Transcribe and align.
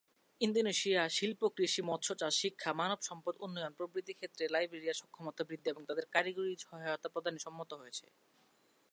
Indonesia, 0.41 1.01
শিল্প, 1.09 1.41
কৃষি, 1.57 1.81
মৎস্য 1.81 2.11
চাষ, 2.15 2.33
শিক্ষা, 2.41 2.71
মানবসম্পদ 2.73 3.35
উন্নয়ন 3.39 3.73
প্রভৃতি 3.73 4.13
ক্ষেত্রে, 4.13 4.43
লাইবেরিয়ার 4.47 4.99
সক্ষমতা 5.01 5.43
বৃদ্ধি 5.43 5.67
এবং 5.69 5.81
তাদের 5.85 6.05
কারিগরি 6.11 6.53
সহায়তা 6.59 7.07
প্রদানে 7.09 7.39
সম্মত 7.39 7.71
হয়েছে। 7.73 8.05